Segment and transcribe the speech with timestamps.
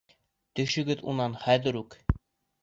[0.59, 1.95] Төшөгөҙ унан хәҙер үк!